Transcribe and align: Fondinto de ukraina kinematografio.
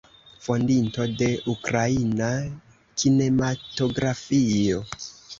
Fondinto 0.43 1.03
de 1.17 1.25
ukraina 1.51 2.29
kinematografio. 3.01 4.81